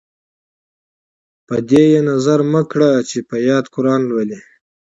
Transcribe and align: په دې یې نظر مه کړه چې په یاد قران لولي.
په 1.47 1.55
دې 1.69 1.83
یې 1.91 1.99
نظر 2.09 2.39
مه 2.51 2.61
کړه 2.71 2.91
چې 3.09 3.19
په 3.29 3.35
یاد 3.47 3.65
قران 3.75 4.01
لولي. 4.09 4.39